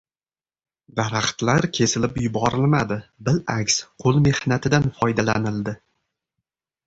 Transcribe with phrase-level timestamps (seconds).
[0.99, 5.77] Daraxtlar kesilib yuborilmadi, bil'aks qo'l mehnatidan foydalanildi.